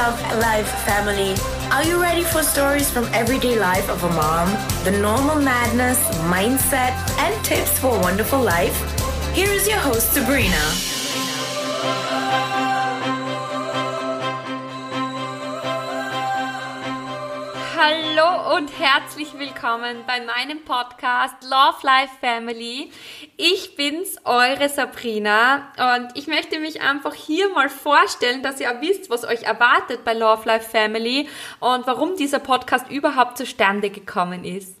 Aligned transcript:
Love 0.00 0.22
Life 0.38 0.70
family. 0.86 1.34
Are 1.70 1.84
you 1.84 2.00
ready 2.00 2.22
for 2.22 2.42
stories 2.42 2.90
from 2.90 3.04
everyday 3.12 3.58
life 3.58 3.90
of 3.90 4.02
a 4.02 4.08
mom? 4.08 4.48
The 4.82 4.92
normal 4.92 5.36
madness, 5.36 5.98
mindset, 6.32 6.94
and 7.18 7.44
tips 7.44 7.78
for 7.78 7.94
a 7.94 8.00
wonderful 8.00 8.40
life? 8.40 8.78
Here 9.34 9.50
is 9.50 9.68
your 9.68 9.76
host, 9.76 10.14
Sabrina. 10.14 10.64
Hallo 17.82 18.56
und 18.56 18.78
herzlich 18.78 19.38
willkommen 19.38 20.04
bei 20.06 20.20
meinem 20.20 20.62
Podcast 20.66 21.34
Love 21.44 21.78
Life 21.82 22.12
Family. 22.20 22.90
Ich 23.38 23.74
bin's, 23.74 24.18
eure 24.26 24.68
Sabrina 24.68 25.72
und 25.78 26.10
ich 26.14 26.26
möchte 26.26 26.58
mich 26.58 26.82
einfach 26.82 27.14
hier 27.14 27.48
mal 27.48 27.70
vorstellen, 27.70 28.42
dass 28.42 28.60
ihr 28.60 28.70
auch 28.70 28.82
wisst, 28.82 29.08
was 29.08 29.24
euch 29.24 29.44
erwartet 29.44 30.04
bei 30.04 30.12
Love 30.12 30.46
Life 30.46 30.68
Family 30.68 31.26
und 31.60 31.86
warum 31.86 32.16
dieser 32.16 32.40
Podcast 32.40 32.90
überhaupt 32.90 33.38
zustande 33.38 33.88
gekommen 33.88 34.44
ist. 34.44 34.76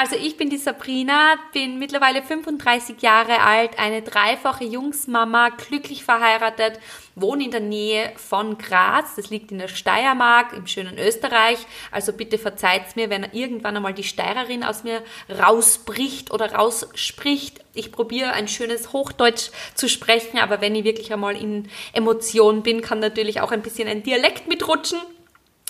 Also 0.00 0.14
ich 0.14 0.36
bin 0.36 0.48
die 0.48 0.58
Sabrina, 0.58 1.34
bin 1.52 1.80
mittlerweile 1.80 2.22
35 2.22 3.02
Jahre 3.02 3.40
alt, 3.40 3.80
eine 3.80 4.00
dreifache 4.00 4.62
Jungsmama, 4.62 5.48
glücklich 5.48 6.04
verheiratet, 6.04 6.78
wohne 7.16 7.42
in 7.42 7.50
der 7.50 7.58
Nähe 7.58 8.12
von 8.14 8.58
Graz, 8.58 9.16
das 9.16 9.30
liegt 9.30 9.50
in 9.50 9.58
der 9.58 9.66
Steiermark, 9.66 10.52
im 10.52 10.68
schönen 10.68 10.98
Österreich. 10.98 11.58
Also 11.90 12.12
bitte 12.12 12.38
verzeiht's 12.38 12.94
mir, 12.94 13.10
wenn 13.10 13.26
irgendwann 13.32 13.76
einmal 13.76 13.92
die 13.92 14.04
Steirerin 14.04 14.62
aus 14.62 14.84
mir 14.84 15.02
rausbricht 15.36 16.30
oder 16.30 16.52
rausspricht. 16.54 17.64
Ich 17.74 17.90
probiere 17.90 18.34
ein 18.34 18.46
schönes 18.46 18.92
Hochdeutsch 18.92 19.50
zu 19.74 19.88
sprechen, 19.88 20.38
aber 20.38 20.60
wenn 20.60 20.76
ich 20.76 20.84
wirklich 20.84 21.12
einmal 21.12 21.34
in 21.34 21.68
Emotionen 21.92 22.62
bin, 22.62 22.82
kann 22.82 23.00
natürlich 23.00 23.40
auch 23.40 23.50
ein 23.50 23.62
bisschen 23.62 23.88
ein 23.88 24.04
Dialekt 24.04 24.46
mitrutschen. 24.46 25.00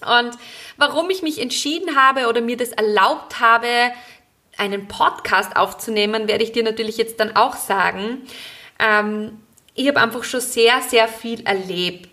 Und 0.00 0.36
warum 0.76 1.08
ich 1.10 1.22
mich 1.22 1.40
entschieden 1.40 1.96
habe 1.96 2.28
oder 2.28 2.40
mir 2.40 2.56
das 2.56 2.70
erlaubt 2.70 3.40
habe, 3.40 3.68
einen 4.58 4.88
Podcast 4.88 5.56
aufzunehmen, 5.56 6.28
werde 6.28 6.44
ich 6.44 6.52
dir 6.52 6.62
natürlich 6.62 6.96
jetzt 6.96 7.20
dann 7.20 7.36
auch 7.36 7.56
sagen. 7.56 8.22
Ähm, 8.78 9.38
ich 9.74 9.88
habe 9.88 10.00
einfach 10.00 10.24
schon 10.24 10.40
sehr, 10.40 10.80
sehr 10.82 11.08
viel 11.08 11.44
erlebt 11.46 12.10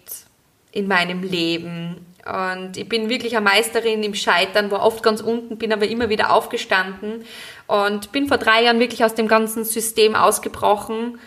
in 0.71 0.87
meinem 0.87 1.23
Leben. 1.23 2.05
Und 2.25 2.77
ich 2.77 2.87
bin 2.87 3.09
wirklich 3.09 3.35
eine 3.35 3.43
Meisterin 3.43 4.03
im 4.03 4.13
Scheitern, 4.13 4.69
war 4.69 4.83
oft 4.83 5.01
ganz 5.01 5.21
unten, 5.21 5.57
bin 5.57 5.73
aber 5.73 5.87
immer 5.87 6.09
wieder 6.09 6.31
aufgestanden 6.31 7.25
und 7.65 8.11
bin 8.11 8.27
vor 8.27 8.37
drei 8.37 8.63
Jahren 8.63 8.79
wirklich 8.79 9.03
aus 9.03 9.15
dem 9.15 9.27
ganzen 9.27 9.63
System 9.65 10.15
ausgebrochen 10.15 11.19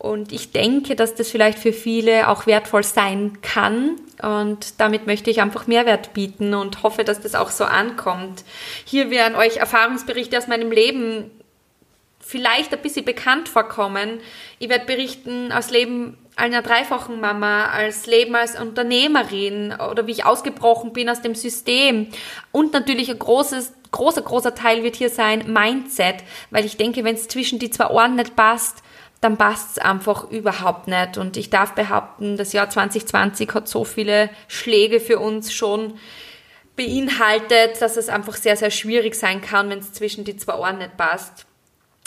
und 0.00 0.32
ich 0.32 0.50
denke, 0.50 0.96
dass 0.96 1.14
das 1.14 1.28
vielleicht 1.28 1.58
für 1.58 1.74
viele 1.74 2.30
auch 2.30 2.46
wertvoll 2.46 2.82
sein 2.82 3.42
kann. 3.42 3.96
Und 4.22 4.80
damit 4.80 5.06
möchte 5.06 5.30
ich 5.30 5.42
einfach 5.42 5.66
Mehrwert 5.66 6.14
bieten 6.14 6.54
und 6.54 6.82
hoffe, 6.82 7.04
dass 7.04 7.20
das 7.20 7.34
auch 7.34 7.50
so 7.50 7.64
ankommt. 7.64 8.42
Hier 8.86 9.10
werden 9.10 9.36
euch 9.36 9.58
Erfahrungsberichte 9.58 10.38
aus 10.38 10.48
meinem 10.48 10.72
Leben 10.72 11.30
vielleicht 12.18 12.72
ein 12.72 12.80
bisschen 12.80 13.04
bekannt 13.04 13.50
vorkommen. 13.50 14.20
Ich 14.58 14.70
werde 14.70 14.86
berichten 14.86 15.52
aus 15.52 15.70
Leben 15.70 16.16
einer 16.34 16.62
dreifachen 16.62 17.20
Mama, 17.20 17.66
als 17.66 18.06
Leben 18.06 18.34
als 18.34 18.58
Unternehmerin 18.58 19.74
oder 19.90 20.06
wie 20.06 20.12
ich 20.12 20.24
ausgebrochen 20.24 20.94
bin 20.94 21.10
aus 21.10 21.20
dem 21.20 21.34
System. 21.34 22.08
Und 22.52 22.72
natürlich 22.72 23.10
ein 23.10 23.18
großes, 23.18 23.74
großer, 23.90 24.22
großer 24.22 24.54
Teil 24.54 24.82
wird 24.82 24.96
hier 24.96 25.10
sein 25.10 25.52
Mindset, 25.52 26.24
weil 26.48 26.64
ich 26.64 26.78
denke, 26.78 27.04
wenn 27.04 27.16
es 27.16 27.28
zwischen 27.28 27.58
die 27.58 27.68
zwei 27.68 27.88
Ohren 27.88 28.16
nicht 28.16 28.34
passt, 28.34 28.82
dann 29.20 29.36
passt 29.36 29.72
es 29.72 29.78
einfach 29.78 30.30
überhaupt 30.30 30.88
nicht. 30.88 31.18
Und 31.18 31.36
ich 31.36 31.50
darf 31.50 31.74
behaupten, 31.74 32.36
das 32.36 32.52
Jahr 32.52 32.70
2020 32.70 33.52
hat 33.52 33.68
so 33.68 33.84
viele 33.84 34.30
Schläge 34.48 35.00
für 35.00 35.18
uns 35.18 35.52
schon 35.52 35.94
beinhaltet, 36.76 37.82
dass 37.82 37.96
es 37.96 38.08
einfach 38.08 38.36
sehr, 38.36 38.56
sehr 38.56 38.70
schwierig 38.70 39.14
sein 39.14 39.42
kann, 39.42 39.68
wenn 39.68 39.80
es 39.80 39.92
zwischen 39.92 40.24
die 40.24 40.36
zwei 40.36 40.54
Ohren 40.54 40.78
nicht 40.78 40.96
passt. 40.96 41.46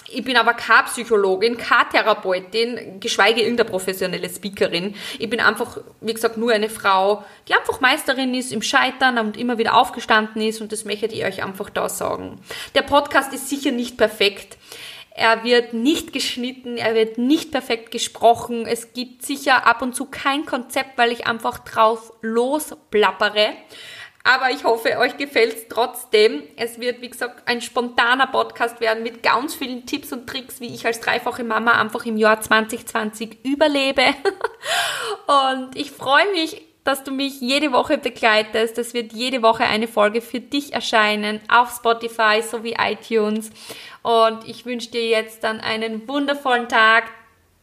Ich 0.10 0.24
bin 0.24 0.36
aber 0.36 0.54
keine 0.54 0.84
Psychologin, 0.84 1.58
keine 1.58 1.90
Therapeutin, 1.90 3.00
geschweige 3.00 3.42
irgendeine 3.42 3.70
professionelle 3.70 4.30
Speakerin. 4.30 4.96
Ich 5.18 5.30
bin 5.30 5.40
einfach, 5.40 5.78
wie 6.02 6.14
gesagt, 6.14 6.38
nur 6.38 6.52
eine 6.52 6.70
Frau, 6.70 7.24
die 7.48 7.54
einfach 7.54 7.80
Meisterin 7.80 8.34
ist 8.34 8.52
im 8.52 8.62
Scheitern 8.62 9.18
und 9.18 9.38
immer 9.38 9.58
wieder 9.58 9.76
aufgestanden 9.76 10.42
ist 10.42 10.62
und 10.62 10.72
das 10.72 10.86
möchte 10.86 11.06
ich 11.08 11.24
euch 11.24 11.44
einfach 11.44 11.70
da 11.70 11.88
sagen. 11.88 12.40
Der 12.76 12.82
Podcast 12.82 13.34
ist 13.34 13.50
sicher 13.50 13.72
nicht 13.72 13.98
perfekt. 13.98 14.58
Er 15.16 15.44
wird 15.44 15.74
nicht 15.74 16.12
geschnitten, 16.12 16.78
er 16.78 16.96
wird 16.96 17.20
nicht 17.20 17.52
perfekt 17.52 17.92
gesprochen. 17.92 18.66
Es 18.66 18.94
gibt 18.94 19.24
sicher 19.24 19.68
ab 19.68 19.84
und 19.84 19.96
zu 19.96 20.06
kein 20.06 20.46
Konzept, 20.46 20.98
weil 20.98 21.12
ich 21.12 21.28
einfach 21.28 21.60
drauf 21.60 22.14
losplappere. 22.22 23.54
Aber 24.24 24.50
ich 24.52 24.64
hoffe, 24.64 24.98
euch 24.98 25.18
gefällt 25.18 25.56
es 25.56 25.68
trotzdem. 25.68 26.44
Es 26.56 26.80
wird, 26.80 27.02
wie 27.02 27.10
gesagt, 27.10 27.48
ein 27.48 27.62
spontaner 27.62 28.28
Podcast 28.28 28.80
werden 28.80 29.04
mit 29.04 29.22
ganz 29.22 29.54
vielen 29.54 29.86
Tipps 29.86 30.14
und 30.14 30.28
Tricks, 30.28 30.62
wie 30.62 30.74
ich 30.74 30.86
als 30.86 31.02
dreifache 31.02 31.44
Mama 31.44 31.74
einfach 31.74 32.06
im 32.06 32.18
Jahr 32.18 32.40
2020 32.42 33.44
überlebe. 33.44 34.02
Und 35.28 35.76
ich 35.76 35.92
freue 35.92 36.32
mich, 36.32 36.62
dass 36.84 37.04
du 37.04 37.12
mich 37.12 37.40
jede 37.40 37.72
Woche 37.72 37.98
begleitest. 37.98 38.78
Es 38.78 38.94
wird 38.94 39.14
jede 39.14 39.42
Woche 39.42 39.64
eine 39.64 39.88
Folge 39.88 40.22
für 40.22 40.40
dich 40.40 40.74
erscheinen 40.74 41.40
auf 41.48 41.76
Spotify 41.76 42.42
sowie 42.42 42.76
iTunes. 42.78 43.52
Und 44.02 44.48
ich 44.48 44.66
wünsche 44.66 44.92
dir 44.92 45.08
jetzt 45.08 45.44
dann 45.44 45.62
einen 45.62 46.08
wundervollen 46.08 46.68
Tag. 46.68 47.06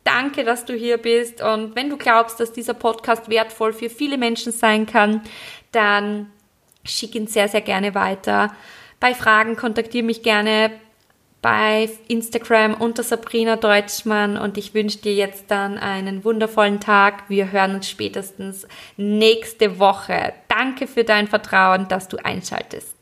Danke, 0.05 0.45
dass 0.45 0.65
du 0.65 0.75
hier 0.75 0.97
bist. 0.97 1.43
Und 1.43 1.77
wenn 1.77 1.91
du 1.91 1.99
glaubst, 1.99 2.41
dass 2.41 2.53
dieser 2.53 2.75
Podcast 2.75 3.29
wertvoll 3.29 3.73
für 3.73 3.91
viele 3.91 4.17
Menschen 4.17 4.53
sein 4.53 4.87
kann, 4.87 5.23
dann 5.73 6.33
schick 6.85 7.15
ihn 7.15 7.27
sehr, 7.27 7.49
sehr 7.49 7.61
gerne 7.61 7.95
weiter. 7.95 8.55
Bei 8.99 9.15
Fragen 9.15 9.57
kontaktiere 9.57 10.05
mich 10.05 10.23
gerne 10.23 10.71
bei 11.43 11.89
Instagram 12.09 12.75
unter 12.75 13.03
Sabrina 13.03 13.56
Deutschmann 13.56 14.37
und 14.37 14.59
ich 14.59 14.75
wünsche 14.75 14.99
dir 14.99 15.15
jetzt 15.15 15.51
dann 15.51 15.78
einen 15.78 16.25
wundervollen 16.25 16.81
Tag. 16.81 17.28
Wir 17.28 17.51
hören 17.51 17.77
uns 17.77 17.89
spätestens 17.89 18.67
nächste 18.97 19.78
Woche. 19.78 20.34
Danke 20.49 20.87
für 20.87 21.05
dein 21.05 21.28
Vertrauen, 21.28 21.89
dass 21.89 22.09
du 22.09 22.19
einschaltest. 22.19 23.00